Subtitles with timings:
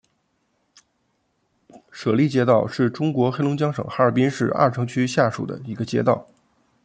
[1.91, 6.27] 舍利街道是中国黑龙江省哈尔滨市阿城区下辖的一个街道。